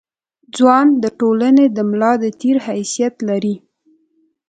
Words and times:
ځوان 0.55 0.87
د 1.03 1.05
ټولنې 1.19 1.65
د 1.75 1.77
ملا 1.89 2.13
د 2.23 2.25
تیر 2.39 2.57
حیثیت 2.67 3.15
لري. 3.29 3.55